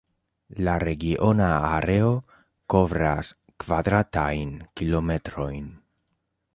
[0.67, 2.09] La regiona areo
[2.75, 3.31] kovras
[3.65, 5.75] kvadratajn kilometrojn.